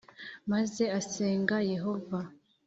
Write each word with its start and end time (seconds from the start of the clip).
Maze 0.51 0.83
asenga 0.99 1.55
yehova 1.71 2.19